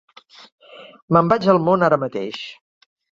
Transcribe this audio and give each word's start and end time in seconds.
Me'n 1.17 1.29
vaig 1.33 1.45
al 1.53 1.59
món 1.67 1.87
ara 1.89 1.99
mateix. 2.05 2.41